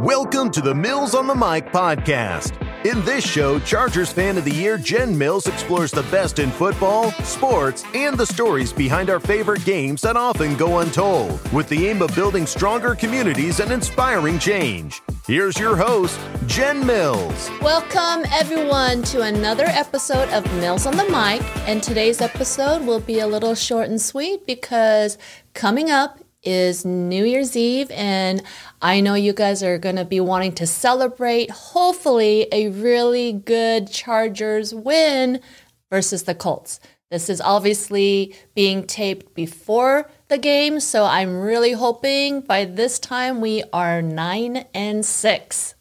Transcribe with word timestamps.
Welcome 0.00 0.50
to 0.52 0.62
the 0.62 0.74
Mills 0.74 1.14
on 1.14 1.26
the 1.26 1.34
Mic 1.34 1.66
podcast. 1.66 2.56
In 2.86 3.04
this 3.04 3.22
show, 3.22 3.58
Chargers 3.58 4.10
Fan 4.10 4.38
of 4.38 4.46
the 4.46 4.50
Year 4.50 4.78
Jen 4.78 5.16
Mills 5.16 5.46
explores 5.46 5.90
the 5.90 6.04
best 6.04 6.38
in 6.38 6.50
football, 6.52 7.10
sports, 7.22 7.84
and 7.94 8.16
the 8.16 8.24
stories 8.24 8.72
behind 8.72 9.10
our 9.10 9.20
favorite 9.20 9.62
games 9.66 10.00
that 10.00 10.16
often 10.16 10.56
go 10.56 10.78
untold, 10.78 11.38
with 11.52 11.68
the 11.68 11.86
aim 11.86 12.00
of 12.00 12.14
building 12.14 12.46
stronger 12.46 12.94
communities 12.94 13.60
and 13.60 13.70
inspiring 13.70 14.38
change. 14.38 15.02
Here's 15.26 15.58
your 15.58 15.76
host, 15.76 16.18
Jen 16.46 16.86
Mills. 16.86 17.50
Welcome, 17.60 18.26
everyone, 18.32 19.02
to 19.02 19.20
another 19.20 19.66
episode 19.66 20.30
of 20.30 20.50
Mills 20.54 20.86
on 20.86 20.96
the 20.96 21.04
Mic. 21.10 21.42
And 21.68 21.82
today's 21.82 22.22
episode 22.22 22.86
will 22.86 23.00
be 23.00 23.18
a 23.18 23.26
little 23.26 23.54
short 23.54 23.90
and 23.90 24.00
sweet 24.00 24.46
because 24.46 25.18
coming 25.52 25.90
up 25.90 26.18
is 26.42 26.84
New 26.84 27.24
Year's 27.24 27.56
Eve, 27.56 27.90
and 27.90 28.42
I 28.80 29.00
know 29.00 29.14
you 29.14 29.32
guys 29.32 29.62
are 29.62 29.78
going 29.78 29.96
to 29.96 30.04
be 30.04 30.20
wanting 30.20 30.52
to 30.54 30.66
celebrate, 30.66 31.50
hopefully, 31.50 32.46
a 32.52 32.68
really 32.68 33.32
good 33.32 33.90
Chargers 33.90 34.74
win 34.74 35.40
versus 35.90 36.22
the 36.24 36.34
Colts. 36.34 36.80
This 37.10 37.28
is 37.28 37.40
obviously 37.40 38.36
being 38.54 38.86
taped 38.86 39.34
before 39.34 40.08
the 40.28 40.38
game, 40.38 40.78
so 40.78 41.04
I'm 41.04 41.40
really 41.40 41.72
hoping 41.72 42.40
by 42.40 42.64
this 42.64 42.98
time 42.98 43.40
we 43.40 43.64
are 43.72 44.00
9 44.00 44.64
and 44.72 45.04
6. 45.04 45.74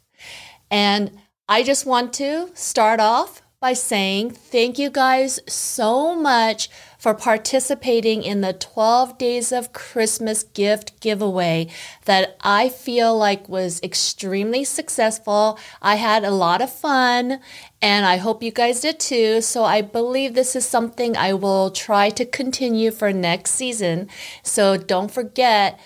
And 0.71 1.11
I 1.47 1.63
just 1.63 1.85
want 1.85 2.13
to 2.13 2.49
start 2.55 2.99
off 2.99 3.43
by 3.59 3.73
saying 3.73 4.31
thank 4.31 4.79
you 4.79 4.89
guys 4.89 5.39
so 5.47 6.15
much 6.15 6.69
for 6.99 7.13
participating 7.13 8.21
in 8.21 8.41
the 8.41 8.53
12 8.53 9.17
Days 9.17 9.51
of 9.51 9.73
Christmas 9.73 10.43
gift 10.43 10.99
giveaway 10.99 11.67
that 12.05 12.37
I 12.41 12.69
feel 12.69 13.17
like 13.17 13.49
was 13.49 13.81
extremely 13.81 14.65
successful. 14.65 15.57
I 15.81 15.95
had 15.95 16.23
a 16.25 16.31
lot 16.31 16.61
of 16.61 16.71
fun 16.71 17.39
and 17.81 18.05
I 18.05 18.17
hope 18.17 18.43
you 18.43 18.51
guys 18.51 18.81
did 18.81 18.99
too. 18.99 19.41
So 19.41 19.63
I 19.63 19.81
believe 19.81 20.33
this 20.33 20.55
is 20.57 20.65
something 20.67 21.15
I 21.15 21.33
will 21.33 21.71
try 21.71 22.09
to 22.11 22.25
continue 22.25 22.91
for 22.91 23.13
next 23.13 23.51
season. 23.51 24.09
So 24.43 24.75
don't 24.75 25.09
forget, 25.09 25.79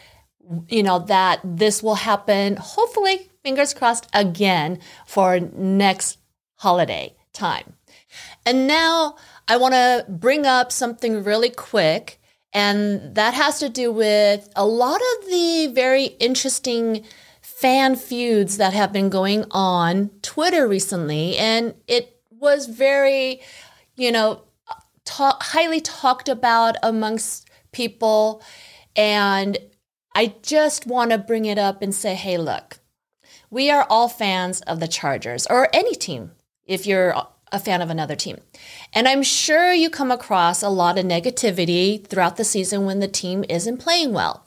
you 0.67 0.81
know, 0.81 0.97
that 0.97 1.41
this 1.43 1.83
will 1.83 1.95
happen, 1.95 2.57
hopefully, 2.57 3.29
fingers 3.43 3.73
crossed, 3.75 4.07
again 4.13 4.79
for 5.05 5.39
next 5.39 6.17
holiday 6.55 7.15
time. 7.33 7.73
And 8.45 8.67
now 8.67 9.15
I 9.47 9.57
want 9.57 9.73
to 9.73 10.05
bring 10.07 10.45
up 10.45 10.71
something 10.71 11.23
really 11.23 11.49
quick, 11.49 12.19
and 12.53 13.15
that 13.15 13.33
has 13.33 13.59
to 13.59 13.69
do 13.69 13.91
with 13.91 14.47
a 14.55 14.65
lot 14.65 15.01
of 15.01 15.29
the 15.29 15.67
very 15.73 16.05
interesting 16.05 17.05
fan 17.41 17.95
feuds 17.95 18.57
that 18.57 18.73
have 18.73 18.93
been 18.93 19.09
going 19.09 19.45
on 19.51 20.11
Twitter 20.21 20.67
recently, 20.67 21.37
and 21.37 21.73
it 21.87 22.21
was 22.29 22.67
very, 22.67 23.41
you 23.95 24.11
know, 24.11 24.43
talk, 25.05 25.43
highly 25.43 25.81
talked 25.81 26.29
about 26.29 26.75
amongst 26.81 27.49
people, 27.71 28.41
and 28.95 29.57
I 30.15 30.35
just 30.41 30.85
want 30.87 31.11
to 31.11 31.17
bring 31.17 31.45
it 31.45 31.57
up 31.57 31.81
and 31.81 31.93
say, 31.93 32.15
hey, 32.15 32.37
look, 32.37 32.79
we 33.49 33.69
are 33.69 33.85
all 33.89 34.07
fans 34.07 34.61
of 34.61 34.79
the 34.79 34.87
Chargers 34.87 35.45
or 35.47 35.69
any 35.73 35.95
team 35.95 36.31
if 36.65 36.85
you're 36.85 37.13
a 37.53 37.59
fan 37.59 37.81
of 37.81 37.89
another 37.89 38.15
team. 38.15 38.39
And 38.91 39.07
I'm 39.07 39.23
sure 39.23 39.71
you 39.71 39.89
come 39.89 40.11
across 40.11 40.63
a 40.63 40.69
lot 40.69 40.97
of 40.97 41.05
negativity 41.05 42.05
throughout 42.05 42.35
the 42.35 42.43
season 42.43 42.85
when 42.85 42.99
the 42.99 43.07
team 43.07 43.45
isn't 43.47 43.77
playing 43.77 44.11
well. 44.11 44.45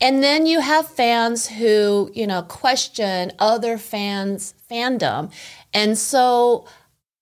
And 0.00 0.22
then 0.22 0.44
you 0.44 0.60
have 0.60 0.86
fans 0.86 1.48
who, 1.48 2.10
you 2.14 2.26
know, 2.26 2.42
question 2.42 3.32
other 3.38 3.78
fans' 3.78 4.54
fandom. 4.70 5.32
And 5.72 5.96
so 5.96 6.66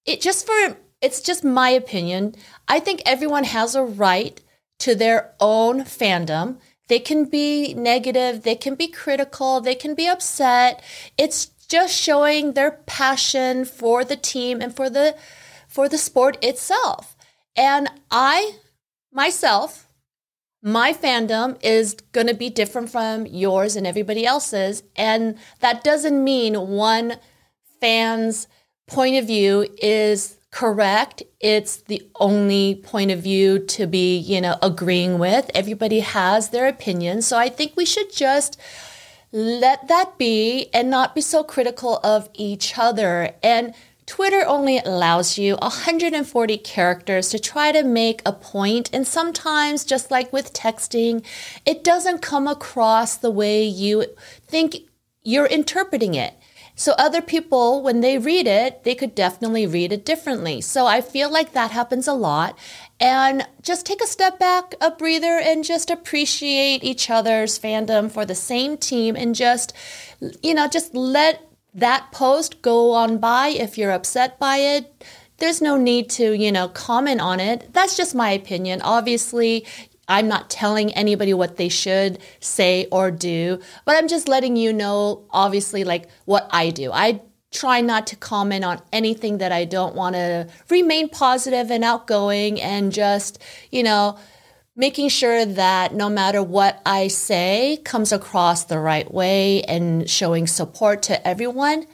it 0.05 0.21
just 0.21 0.45
for 0.45 0.77
it's 1.01 1.21
just 1.21 1.45
my 1.45 1.71
opinion. 1.71 2.35
I 2.67 2.81
think 2.81 3.03
everyone 3.07 3.45
has 3.45 3.75
a 3.75 3.85
right 3.85 4.41
to 4.81 4.95
their 4.95 5.35
own 5.39 5.83
fandom. 5.83 6.57
They 6.89 6.99
can 6.99 7.25
be 7.27 7.73
negative, 7.75 8.43
they 8.43 8.57
can 8.57 8.75
be 8.75 8.89
critical, 8.89 9.61
they 9.61 9.75
can 9.75 9.95
be 9.95 10.07
upset. 10.07 10.83
It's 11.17 11.47
just 11.65 11.95
showing 11.95 12.53
their 12.53 12.71
passion 12.87 13.65
for 13.65 14.05
the 14.05 14.17
team 14.17 14.61
and 14.61 14.75
for 14.75 14.89
the 14.91 15.17
for 15.69 15.89
the 15.89 15.99
sport 15.99 16.39
itself. 16.43 17.17
And 17.57 17.89
I 18.11 18.57
myself 19.13 19.85
my 20.63 20.95
fandom 20.95 21.59
is 21.63 21.95
going 22.13 22.27
to 22.27 22.35
be 22.35 22.49
different 22.49 22.89
from 22.89 23.27
yours 23.27 23.77
and 23.77 23.87
everybody 23.87 24.25
else's. 24.25 24.83
And 24.97 25.37
that 25.61 25.85
doesn't 25.85 26.25
mean 26.25 26.55
one 26.55 27.19
fan's 27.83 28.49
point 28.87 29.17
of 29.17 29.27
view 29.27 29.67
is 29.83 30.39
correct. 30.51 31.23
It's 31.39 31.83
the 31.83 32.01
only 32.19 32.77
point 32.77 33.11
of 33.11 33.19
view 33.19 33.59
to 33.59 33.87
be 33.87 34.17
you 34.17 34.41
know 34.41 34.57
agreeing 34.63 35.19
with. 35.19 35.51
Everybody 35.55 36.01
has 36.01 36.49
their 36.49 36.67
opinion. 36.67 37.23
So 37.23 37.37
i 37.37 37.49
think 37.49 37.73
we 37.77 37.85
should 37.85 38.11
just 38.13 38.59
let 39.35 39.89
that 39.89 40.17
be 40.17 40.69
and 40.73 40.89
not 40.89 41.13
be 41.13 41.21
so 41.21 41.43
critical 41.43 41.99
of 42.05 42.31
each 42.35 42.79
other. 42.79 43.35
And 43.43 43.75
Twitter 44.07 44.45
only 44.47 44.79
allows 44.79 45.37
you 45.39 45.57
140 45.57 46.57
characters 46.59 47.31
to 47.31 47.41
try 47.41 47.73
to 47.73 47.83
make 47.83 48.23
a 48.25 48.33
point, 48.33 48.91
and 48.93 49.05
sometimes, 49.05 49.85
just 49.85 50.11
like 50.11 50.33
with 50.33 50.53
texting, 50.53 51.25
it 51.67 51.83
doesn't 51.83 52.23
come 52.23 52.47
across 52.47 53.17
the 53.17 53.31
way 53.31 53.65
you 53.65 54.05
think 54.47 54.77
you're 55.23 55.47
interpreting 55.47 56.15
it. 56.15 56.35
So, 56.77 56.93
other 56.99 57.23
people, 57.23 57.83
when 57.83 58.01
they 58.01 58.19
read 58.19 58.47
it, 58.47 58.83
they 58.83 58.95
could 58.95 59.15
definitely 59.15 59.67
read 59.67 59.93
it 59.93 60.05
differently. 60.05 60.61
So, 60.61 60.87
I 60.87 61.01
feel 61.01 61.31
like 61.31 61.53
that 61.53 61.71
happens 61.71 62.09
a 62.09 62.13
lot 62.13 62.59
and 62.99 63.47
just 63.63 63.87
take 63.87 64.03
a 64.03 64.07
step 64.07 64.39
back, 64.39 64.75
a 64.81 64.91
breather, 64.91 65.39
and 65.39 65.63
just 65.65 65.91
appreciate 65.91 66.83
each 66.83 67.11
other's 67.11 67.59
fandom 67.59 68.11
for 68.11 68.25
the 68.25 68.35
same 68.35 68.77
team 68.77 69.15
and 69.15 69.35
just, 69.35 69.73
you 70.43 70.55
know, 70.55 70.67
just 70.67 70.95
let 70.95 71.49
that 71.75 72.11
post 72.13 72.63
go 72.63 72.93
on 72.93 73.19
by 73.19 73.49
if 73.49 73.77
you're 73.77 73.91
upset 73.91 74.39
by 74.39 74.59
it. 74.59 75.05
There's 75.39 75.61
no 75.61 75.77
need 75.77 76.09
to, 76.11 76.33
you 76.33 76.53
know, 76.53 76.69
comment 76.69 77.21
on 77.21 77.41
it. 77.41 77.73
That's 77.73 77.97
just 77.97 78.15
my 78.15 78.31
opinion. 78.31 78.81
Obviously, 78.83 79.67
I'm 80.09 80.29
not 80.29 80.51
telling 80.51 80.93
anybody 80.93 81.35
what 81.35 81.57
they 81.57 81.69
should 81.69 82.19
say 82.41 82.87
or 82.93 83.11
do, 83.11 83.61
but 83.85 83.97
I'm 83.97 84.09
just 84.09 84.29
letting 84.29 84.57
you 84.57 84.73
know, 84.73 85.27
obviously, 85.31 85.85
like 85.85 86.09
what 86.25 86.49
I 86.51 86.71
do. 86.71 86.93
I 86.93 87.21
try 87.53 87.81
not 87.81 88.07
to 88.09 88.17
comment 88.17 88.65
on 88.65 88.83
anything 88.93 89.39
that 89.39 89.53
I 89.53 89.65
don't 89.65 89.95
want 89.95 90.17
to 90.17 90.49
remain 90.69 91.09
positive 91.09 91.71
and 91.71 91.85
outgoing 91.85 92.61
and 92.61 92.93
just, 92.93 93.41
you 93.71 93.83
know, 93.83 94.19
making 94.77 95.09
sure 95.09 95.47
that 95.47 95.95
no 95.95 96.09
matter 96.09 96.43
what 96.43 96.83
I 96.85 97.09
say 97.09 97.79
comes 97.85 98.13
across 98.13 98.65
the 98.65 98.79
right 98.79 99.13
way 99.13 99.63
and 99.63 100.11
showing 100.11 100.47
support 100.47 101.03
to 101.05 101.27
everyone. 101.27 101.87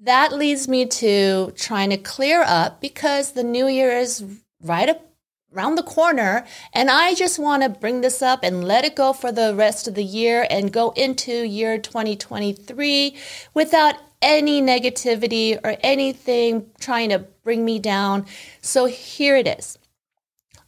That 0.00 0.32
leads 0.32 0.68
me 0.68 0.86
to 0.86 1.52
trying 1.56 1.90
to 1.90 1.96
clear 1.96 2.42
up 2.42 2.80
because 2.80 3.32
the 3.32 3.44
new 3.44 3.68
year 3.68 3.90
is 3.96 4.24
right 4.60 4.88
up 4.88 5.13
around 5.54 5.76
the 5.76 5.82
corner. 5.82 6.44
And 6.72 6.90
I 6.90 7.14
just 7.14 7.38
want 7.38 7.62
to 7.62 7.68
bring 7.68 8.00
this 8.00 8.22
up 8.22 8.40
and 8.42 8.64
let 8.64 8.84
it 8.84 8.96
go 8.96 9.12
for 9.12 9.32
the 9.32 9.54
rest 9.54 9.88
of 9.88 9.94
the 9.94 10.04
year 10.04 10.46
and 10.50 10.72
go 10.72 10.90
into 10.90 11.32
year 11.32 11.78
2023 11.78 13.16
without 13.54 13.96
any 14.20 14.62
negativity 14.62 15.58
or 15.62 15.76
anything 15.80 16.70
trying 16.80 17.10
to 17.10 17.18
bring 17.18 17.64
me 17.64 17.78
down. 17.78 18.26
So 18.60 18.86
here 18.86 19.36
it 19.36 19.46
is. 19.46 19.78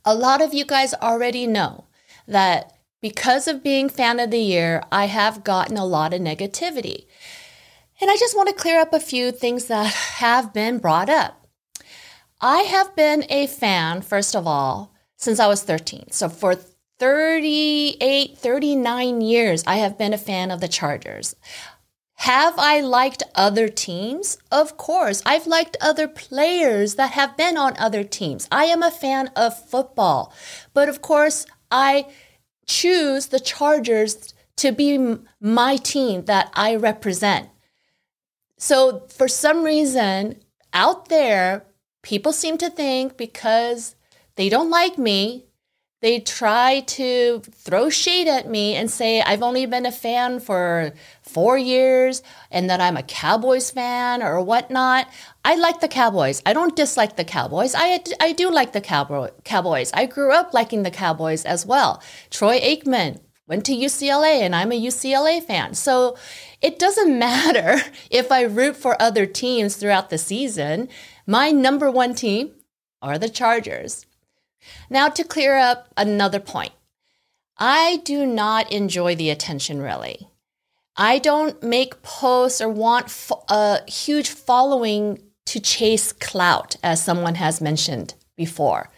A 0.04 0.14
lot 0.14 0.41
of 0.41 0.54
you 0.54 0.64
guys 0.64 0.94
already 0.94 1.46
know 1.46 1.84
that 2.28 2.72
because 3.00 3.48
of 3.48 3.62
being 3.62 3.88
fan 3.88 4.20
of 4.20 4.30
the 4.30 4.38
year, 4.38 4.82
I 4.92 5.06
have 5.06 5.44
gotten 5.44 5.76
a 5.76 5.84
lot 5.84 6.12
of 6.12 6.20
negativity. 6.20 7.06
And 8.00 8.11
I 8.11 8.16
just 8.16 8.37
want 8.37 8.49
to 8.49 8.55
clear 8.55 8.81
up 8.81 8.93
a 8.93 9.00
few 9.00 9.32
things 9.32 9.66
that 9.66 9.93
have 10.19 10.52
been 10.52 10.78
brought 10.78 11.08
up. 11.08 11.45
I 12.46 12.58
have 12.58 12.94
been 12.94 13.25
a 13.28 13.48
fan, 13.48 14.02
first 14.02 14.37
of 14.37 14.46
all, 14.46 14.94
since 15.16 15.40
I 15.40 15.48
was 15.48 15.64
13. 15.64 16.12
So 16.12 16.28
for 16.28 16.54
38, 16.54 18.38
39 18.38 19.20
years, 19.20 19.64
I 19.66 19.78
have 19.78 19.98
been 19.98 20.14
a 20.14 20.19
fan 20.19 20.52
of 20.52 20.60
the 20.60 20.69
Chargers. 20.69 21.34
Have 22.19 22.54
I 22.56 22.82
liked 22.82 23.25
other 23.34 23.69
teams? 23.69 24.38
Of 24.52 24.76
course. 24.76 25.25
I've 25.26 25.48
liked 25.48 25.76
other 25.81 26.06
players 26.06 26.94
that 26.94 27.10
have 27.14 27.37
been 27.37 27.56
on 27.56 27.76
other 27.78 28.04
teams. 28.04 28.46
I 28.52 28.66
am 28.66 28.81
a 28.81 28.92
fan 28.92 29.32
of 29.34 29.69
football. 29.69 30.32
But 30.72 30.88
of 30.88 31.02
course, 31.02 31.46
I 31.72 32.06
choose 32.64 33.26
the 33.26 33.40
Chargers 33.40 34.34
to 34.58 34.70
be 34.70 35.16
my 35.40 35.78
team 35.78 36.26
that 36.26 36.52
I 36.54 36.76
represent. 36.76 37.49
So 38.56 39.08
for 39.08 39.26
some 39.26 39.64
reason, 39.64 40.37
out 40.72 41.08
there, 41.08 41.66
people 42.06 42.32
seem 42.32 42.56
to 42.56 42.70
think 42.70 43.17
because 43.17 43.97
they 44.37 44.49
don't 44.49 44.70
like 44.70 44.97
me, 44.97 45.44
they 46.03 46.20
try 46.20 46.81
to 46.87 47.41
throw 47.53 47.91
shade 47.91 48.29
at 48.29 48.49
me 48.49 48.76
and 48.76 48.88
say 48.88 49.20
I've 49.20 49.43
only 49.43 49.67
been 49.67 49.87
a 49.87 49.91
fan 49.91 50.38
for 50.38 50.93
four 51.23 51.58
years 51.58 52.23
and 52.49 52.70
that 52.70 52.81
I'm 52.81 52.97
a 52.97 53.03
Cowboys 53.03 53.73
fan 53.73 54.23
or 54.23 54.41
whatnot. 54.41 55.08
I 55.44 55.56
like 55.56 55.81
the 55.81 55.88
Cowboys. 55.88 56.43
I 56.47 56.53
don't 56.53 56.76
dislike 56.76 57.17
the 57.17 57.25
Cowboys. 57.25 57.75
I, 57.76 57.99
I 58.20 58.32
do 58.32 58.52
like 58.52 58.73
the 58.73 58.81
Cowboy, 58.81 59.31
Cowboys. 59.43 59.91
I 59.93 60.06
grew 60.06 60.32
up 60.32 60.55
liking 60.55 60.85
the 60.85 60.93
Cowboys 60.93 61.44
as 61.44 61.67
well. 61.67 62.00
Troy 62.31 62.61
Aikman 62.61 63.19
went 63.49 63.64
to 63.64 63.73
UCLA 63.73 64.43
and 64.43 64.55
I'm 64.55 64.70
a 64.70 64.81
UCLA 64.81 65.43
fan. 65.43 65.75
So 65.75 66.17
it 66.62 66.79
doesn't 66.79 67.19
matter 67.29 67.81
if 68.11 68.31
I 68.31 68.43
root 68.43 68.76
for 68.76 69.00
other 69.02 69.26
teams 69.26 69.75
throughout 69.75 70.11
the 70.11 70.19
season. 70.19 70.88
My 71.26 71.50
number 71.50 71.90
one 71.90 72.14
team 72.14 72.52
are 73.02 73.19
the 73.19 73.28
Chargers. 73.28 74.06
Now, 74.88 75.08
to 75.08 75.25
clear 75.25 75.56
up 75.56 75.88
another 75.96 76.40
point, 76.40 76.73
I 77.58 78.00
do 78.05 78.25
not 78.26 78.70
enjoy 78.73 79.17
the 79.17 79.31
attention 79.31 79.82
really. 79.82 80.28
I 80.96 81.19
don't 81.19 81.62
make 81.62 82.02
posts 82.02 82.61
or 82.61 82.69
want 82.69 83.12
a 83.49 83.90
huge 83.90 84.28
following 84.28 85.23
to 85.46 85.61
chase 85.61 86.12
clout, 86.12 86.76
as 86.82 87.02
someone 87.02 87.34
has 87.37 87.61
mentioned 87.61 88.14
before. 88.37 88.90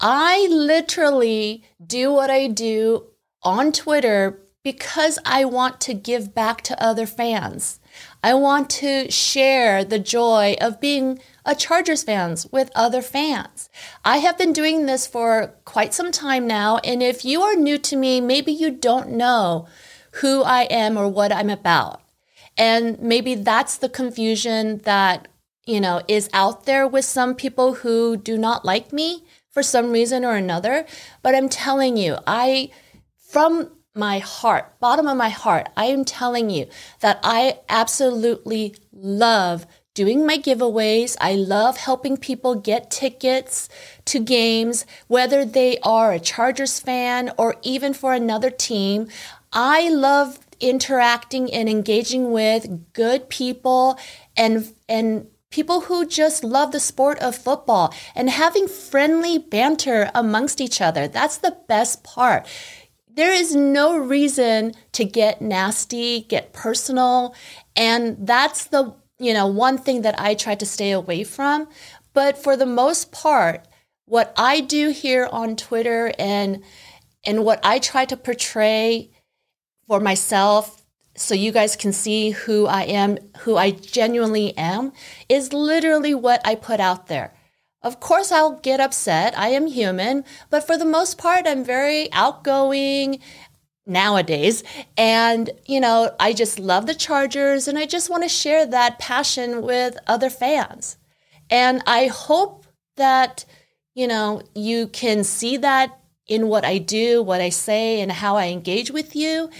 I 0.00 0.46
literally 0.50 1.64
do 1.84 2.12
what 2.12 2.30
I 2.30 2.46
do 2.46 3.06
on 3.42 3.72
Twitter 3.72 4.40
because 4.62 5.18
I 5.24 5.44
want 5.44 5.80
to 5.82 5.94
give 5.94 6.34
back 6.34 6.62
to 6.62 6.82
other 6.82 7.06
fans. 7.06 7.80
I 8.22 8.34
want 8.34 8.70
to 8.70 9.10
share 9.10 9.84
the 9.84 9.98
joy 9.98 10.56
of 10.60 10.80
being 10.80 11.20
a 11.44 11.54
Chargers 11.54 12.02
fans 12.02 12.46
with 12.50 12.70
other 12.74 13.02
fans. 13.02 13.68
I 14.04 14.18
have 14.18 14.38
been 14.38 14.52
doing 14.52 14.86
this 14.86 15.06
for 15.06 15.54
quite 15.64 15.92
some 15.92 16.10
time 16.10 16.46
now, 16.46 16.78
and 16.78 17.02
if 17.02 17.24
you 17.24 17.42
are 17.42 17.54
new 17.54 17.78
to 17.78 17.96
me, 17.96 18.20
maybe 18.20 18.52
you 18.52 18.70
don't 18.70 19.10
know 19.10 19.66
who 20.12 20.42
I 20.42 20.62
am 20.62 20.96
or 20.96 21.08
what 21.08 21.32
I'm 21.32 21.50
about. 21.50 22.00
And 22.56 22.98
maybe 23.00 23.34
that's 23.34 23.76
the 23.76 23.88
confusion 23.88 24.78
that, 24.84 25.28
you 25.66 25.80
know, 25.80 26.02
is 26.08 26.30
out 26.32 26.66
there 26.66 26.86
with 26.86 27.04
some 27.04 27.34
people 27.34 27.74
who 27.74 28.16
do 28.16 28.38
not 28.38 28.64
like 28.64 28.92
me 28.92 29.24
for 29.50 29.62
some 29.62 29.90
reason 29.92 30.24
or 30.24 30.34
another. 30.34 30.86
But 31.22 31.34
I'm 31.34 31.48
telling 31.48 31.96
you, 31.96 32.18
I, 32.26 32.70
from 33.18 33.70
my 33.94 34.18
heart, 34.18 34.78
bottom 34.80 35.06
of 35.06 35.16
my 35.16 35.28
heart, 35.28 35.68
I 35.76 35.86
am 35.86 36.04
telling 36.04 36.50
you 36.50 36.66
that 37.00 37.20
I 37.22 37.60
absolutely 37.68 38.74
love 38.92 39.66
doing 39.94 40.26
my 40.26 40.36
giveaways. 40.36 41.16
I 41.20 41.34
love 41.34 41.76
helping 41.76 42.16
people 42.16 42.56
get 42.56 42.90
tickets 42.90 43.68
to 44.06 44.18
games, 44.18 44.84
whether 45.06 45.44
they 45.44 45.78
are 45.78 46.12
a 46.12 46.18
Chargers 46.18 46.80
fan 46.80 47.32
or 47.38 47.54
even 47.62 47.94
for 47.94 48.12
another 48.12 48.50
team. 48.50 49.06
I 49.52 49.88
love 49.88 50.40
interacting 50.58 51.52
and 51.52 51.68
engaging 51.68 52.32
with 52.32 52.92
good 52.92 53.28
people 53.28 53.98
and 54.36 54.72
and 54.88 55.28
people 55.50 55.82
who 55.82 56.04
just 56.04 56.42
love 56.42 56.72
the 56.72 56.80
sport 56.80 57.16
of 57.20 57.36
football 57.36 57.94
and 58.16 58.28
having 58.28 58.66
friendly 58.66 59.38
banter 59.38 60.10
amongst 60.12 60.60
each 60.60 60.80
other. 60.80 61.06
That's 61.06 61.36
the 61.36 61.56
best 61.68 62.02
part. 62.02 62.44
There 63.14 63.32
is 63.32 63.54
no 63.54 63.96
reason 63.96 64.74
to 64.92 65.04
get 65.04 65.40
nasty, 65.40 66.22
get 66.22 66.52
personal, 66.52 67.34
and 67.76 68.26
that's 68.26 68.66
the 68.66 68.94
you 69.18 69.32
know, 69.32 69.46
one 69.46 69.78
thing 69.78 70.02
that 70.02 70.18
I 70.20 70.34
try 70.34 70.54
to 70.54 70.66
stay 70.66 70.90
away 70.90 71.24
from. 71.24 71.68
But 72.12 72.36
for 72.38 72.56
the 72.56 72.66
most 72.66 73.12
part, 73.12 73.66
what 74.06 74.32
I 74.36 74.60
do 74.60 74.90
here 74.90 75.28
on 75.30 75.56
Twitter 75.56 76.12
and 76.18 76.62
and 77.26 77.44
what 77.44 77.60
I 77.64 77.78
try 77.78 78.04
to 78.04 78.16
portray 78.18 79.10
for 79.86 79.98
myself 79.98 80.84
so 81.16 81.34
you 81.34 81.52
guys 81.52 81.74
can 81.74 81.92
see 81.92 82.30
who 82.30 82.66
I 82.66 82.82
am, 82.82 83.16
who 83.40 83.56
I 83.56 83.70
genuinely 83.70 84.54
am, 84.58 84.92
is 85.28 85.54
literally 85.54 86.12
what 86.12 86.42
I 86.44 86.54
put 86.54 86.80
out 86.80 87.06
there. 87.06 87.32
Of 87.84 88.00
course, 88.00 88.32
I'll 88.32 88.58
get 88.60 88.80
upset. 88.80 89.38
I 89.38 89.48
am 89.48 89.66
human, 89.66 90.24
but 90.48 90.66
for 90.66 90.78
the 90.78 90.86
most 90.86 91.18
part, 91.18 91.46
I'm 91.46 91.62
very 91.62 92.10
outgoing 92.12 93.20
nowadays. 93.86 94.64
And, 94.96 95.50
you 95.66 95.80
know, 95.80 96.16
I 96.18 96.32
just 96.32 96.58
love 96.58 96.86
the 96.86 96.94
Chargers 96.94 97.68
and 97.68 97.78
I 97.78 97.84
just 97.84 98.08
want 98.08 98.22
to 98.22 98.28
share 98.30 98.64
that 98.64 98.98
passion 98.98 99.60
with 99.60 99.98
other 100.06 100.30
fans. 100.30 100.96
And 101.50 101.82
I 101.86 102.06
hope 102.06 102.66
that, 102.96 103.44
you 103.94 104.06
know, 104.06 104.40
you 104.54 104.88
can 104.88 105.22
see 105.22 105.58
that 105.58 106.00
in 106.26 106.48
what 106.48 106.64
I 106.64 106.78
do, 106.78 107.22
what 107.22 107.42
I 107.42 107.50
say, 107.50 108.00
and 108.00 108.10
how 108.10 108.36
I 108.36 108.46
engage 108.46 108.90
with 108.90 109.14
you. 109.14 109.50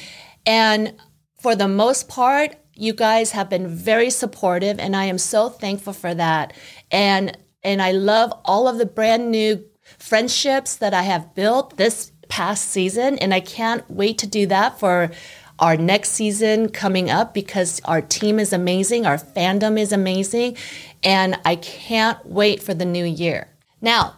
And 0.47 0.95
for 1.39 1.55
the 1.55 1.69
most 1.69 2.09
part, 2.09 2.57
you 2.73 2.95
guys 2.95 3.33
have 3.33 3.51
been 3.51 3.69
very 3.69 4.09
supportive 4.09 4.79
and 4.79 4.97
I 4.97 5.05
am 5.05 5.19
so 5.19 5.51
thankful 5.51 5.93
for 5.93 6.15
that. 6.15 6.55
And 6.91 7.37
and 7.65 7.81
I 7.81 7.93
love 7.93 8.33
all 8.45 8.69
of 8.69 8.79
the 8.79 8.87
brand 8.87 9.31
new 9.31 9.65
friendships 9.99 10.77
that 10.77 10.95
I 10.95 11.03
have 11.03 11.35
built 11.35 11.77
this 11.77 12.13
past 12.29 12.71
season. 12.71 13.19
And 13.19 13.33
I 13.35 13.41
can't 13.41 13.89
wait 13.91 14.19
to 14.19 14.27
do 14.27 14.47
that 14.47 14.79
for 14.79 15.11
our 15.59 15.77
next 15.77 16.11
season 16.11 16.69
coming 16.69 17.11
up 17.11 17.33
because 17.33 17.81
our 17.85 18.03
team 18.03 18.39
is 18.39 18.53
amazing, 18.53 19.07
our 19.07 19.19
fandom 19.19 19.79
is 19.79 19.93
amazing, 19.93 20.57
and 21.03 21.39
I 21.45 21.57
can't 21.57 22.25
wait 22.27 22.61
for 22.61 22.75
the 22.75 22.85
new 22.85 23.05
year. 23.05 23.49
Now, 23.81 24.17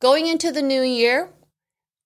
going 0.00 0.26
into 0.26 0.50
the 0.50 0.62
new 0.62 0.82
year, 0.82 1.30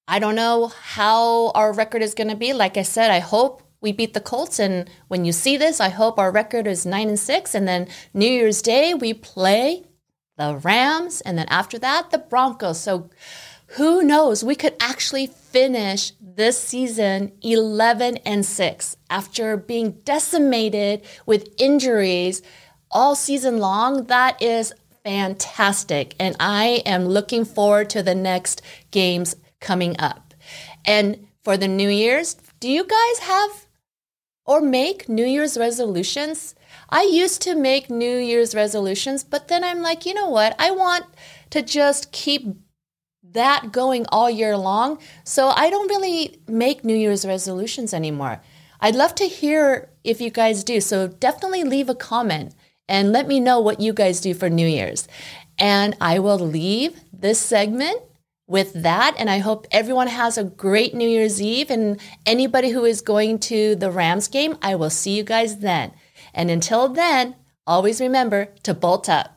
I 0.07 0.19
don't 0.19 0.35
know 0.35 0.69
how 0.69 1.51
our 1.53 1.73
record 1.73 2.03
is 2.03 2.15
going 2.15 2.29
to 2.29 2.37
be. 2.37 2.53
Like 2.53 2.77
I 2.77 2.83
said, 2.83 3.11
I 3.11 3.21
hope 3.21 3.63
we 3.81 3.93
beat 3.93 4.15
the 4.15 4.21
Colts 4.21 4.59
and 4.59 4.91
when 5.09 5.25
you 5.25 5.33
see 5.33 5.57
this, 5.57 5.81
I 5.81 5.89
hope 5.89 6.19
our 6.19 6.31
record 6.31 6.67
is 6.67 6.85
9 6.85 7.09
and 7.09 7.19
6 7.19 7.55
and 7.55 7.67
then 7.67 7.89
New 8.13 8.29
Year's 8.29 8.61
Day 8.61 8.95
we 8.95 9.15
play 9.15 9.85
the 10.37 10.57
Rams 10.57 11.21
and 11.23 11.39
then 11.39 11.47
after 11.49 11.79
that 11.79 12.11
the 12.11 12.19
Broncos. 12.19 12.81
So 12.81 13.11
who 13.71 14.03
knows? 14.03 14.45
We 14.45 14.55
could 14.55 14.77
actually 14.81 15.27
finish 15.27 16.13
this 16.21 16.59
season 16.61 17.33
11 17.43 18.19
and 18.19 18.45
6 18.45 18.97
after 19.11 19.57
being 19.57 19.93
decimated 20.05 21.03
with 21.27 21.49
injuries 21.59 22.43
all 22.91 23.17
season 23.17 23.59
long. 23.59 24.05
That 24.05 24.41
is 24.41 24.73
fantastic. 25.03 26.15
And 26.21 26.37
I 26.39 26.83
am 26.87 27.07
looking 27.07 27.45
forward 27.45 27.91
to 27.91 28.03
the 28.03 28.15
next 28.15 28.63
games 28.91 29.37
coming 29.61 29.97
up. 29.99 30.35
And 30.85 31.27
for 31.43 31.57
the 31.57 31.69
New 31.69 31.89
Year's, 31.89 32.35
do 32.61 32.69
you 32.71 32.85
guys 32.85 33.19
have 33.21 33.66
or 34.47 34.61
make 34.61 35.09
New 35.09 35.27
Year's 35.27 35.59
resolutions? 35.59 36.55
I 36.89 37.03
used 37.03 37.43
to 37.43 37.55
make 37.55 37.91
New 37.91 38.17
Year's 38.17 38.55
resolutions, 38.55 39.25
but 39.25 39.49
then 39.49 39.65
I'm 39.65 39.83
like, 39.83 40.07
you 40.07 40.15
know 40.15 40.29
what? 40.31 40.55
I 40.59 40.71
want 40.71 41.05
to 41.51 41.63
just 41.63 42.13
keep 42.13 42.57
that 43.33 43.73
going 43.73 44.07
all 44.11 44.31
year 44.31 44.57
long. 44.57 44.99
So 45.25 45.49
I 45.49 45.71
don't 45.71 45.89
really 45.89 46.41
make 46.49 46.85
New 46.85 46.97
Year's 46.97 47.27
resolutions 47.27 47.93
anymore. 47.93 48.41
I'd 48.81 48.95
love 48.95 49.15
to 49.17 49.25
hear 49.25 49.91
if 50.05 50.21
you 50.21 50.31
guys 50.31 50.65
do. 50.65 50.81
So 50.81 51.09
definitely 51.09 51.65
leave 51.65 51.89
a 51.89 51.95
comment 51.95 52.55
and 52.89 53.13
let 53.13 53.27
me 53.27 53.41
know 53.41 53.61
what 53.61 53.81
you 53.81 53.93
guys 53.93 54.21
do 54.21 54.35
for 54.35 54.49
New 54.49 54.67
Year's. 54.67 55.09
And 55.59 55.97
I 56.01 56.19
will 56.19 56.39
leave 56.39 57.01
this 57.13 57.41
segment 57.41 58.03
with 58.47 58.73
that. 58.75 59.15
And 59.19 59.29
I 59.29 59.39
hope 59.39 59.67
everyone 59.71 60.09
has 60.09 60.39
a 60.39 60.45
great 60.45 60.95
New 60.95 61.09
Year's 61.09 61.41
Eve. 61.41 61.71
And 61.71 62.01
anybody 62.25 62.71
who 62.71 62.85
is 62.85 63.01
going 63.01 63.39
to 63.41 63.75
the 63.75 63.91
Rams 63.91 64.29
game, 64.29 64.57
I 64.63 64.75
will 64.75 64.91
see 64.91 65.17
you 65.17 65.25
guys 65.25 65.59
then. 65.59 65.93
And 66.35 66.51
until 66.51 66.89
then, 66.89 67.37
always 67.67 68.01
remember 68.01 68.55
to 68.63 68.75
bolt 68.75 69.09
up. 69.09 69.33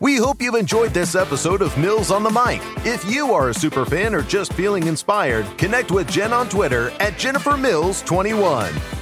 We 0.00 0.16
hope 0.16 0.42
you've 0.42 0.56
enjoyed 0.56 0.92
this 0.92 1.14
episode 1.14 1.62
of 1.62 1.78
Mills 1.78 2.10
on 2.10 2.24
the 2.24 2.30
Mic. 2.30 2.60
If 2.84 3.04
you 3.04 3.32
are 3.32 3.50
a 3.50 3.54
super 3.54 3.84
fan 3.84 4.16
or 4.16 4.22
just 4.22 4.52
feeling 4.54 4.88
inspired, 4.88 5.46
connect 5.58 5.92
with 5.92 6.10
Jen 6.10 6.32
on 6.32 6.48
Twitter 6.48 6.90
at 6.98 7.16
Jennifer 7.16 7.56
Mills 7.56 8.02
21. 8.02 9.01